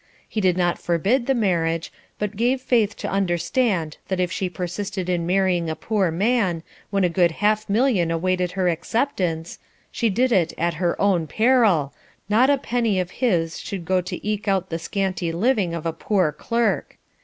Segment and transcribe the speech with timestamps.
[0.27, 5.07] He did not forbid the marriage, but gave Faith to understand that if she persisted
[5.09, 9.59] in marrying a poor man, when a good half million awaited her acceptance,
[9.91, 11.93] she did it at her own peril,
[12.29, 15.93] not a penny of his should go to eke out the scanty living of a
[15.93, 16.97] poor clerk.